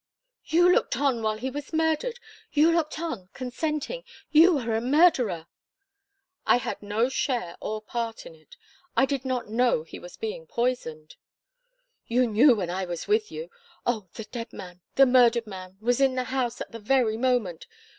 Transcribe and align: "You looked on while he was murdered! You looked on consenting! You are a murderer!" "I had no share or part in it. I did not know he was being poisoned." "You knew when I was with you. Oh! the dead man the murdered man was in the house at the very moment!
"You 0.45 0.67
looked 0.73 0.97
on 0.97 1.21
while 1.21 1.37
he 1.37 1.51
was 1.51 1.71
murdered! 1.73 2.19
You 2.51 2.71
looked 2.75 2.99
on 2.99 3.29
consenting! 3.35 4.03
You 4.31 4.57
are 4.57 4.73
a 4.73 4.81
murderer!" 4.81 5.45
"I 6.43 6.57
had 6.57 6.81
no 6.81 7.07
share 7.07 7.55
or 7.59 7.83
part 7.83 8.25
in 8.25 8.33
it. 8.33 8.57
I 8.97 9.05
did 9.05 9.25
not 9.25 9.47
know 9.49 9.83
he 9.83 9.99
was 9.99 10.17
being 10.17 10.47
poisoned." 10.47 11.17
"You 12.07 12.25
knew 12.25 12.55
when 12.55 12.71
I 12.71 12.83
was 12.83 13.07
with 13.07 13.31
you. 13.31 13.51
Oh! 13.85 14.09
the 14.15 14.23
dead 14.23 14.51
man 14.51 14.81
the 14.95 15.05
murdered 15.05 15.45
man 15.45 15.77
was 15.79 16.01
in 16.01 16.15
the 16.15 16.23
house 16.33 16.59
at 16.61 16.71
the 16.71 16.79
very 16.79 17.15
moment! 17.15 17.67